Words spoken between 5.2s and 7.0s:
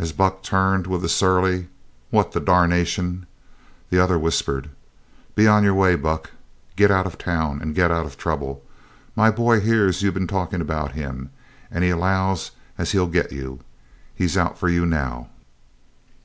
"Be on your way, Buck. Get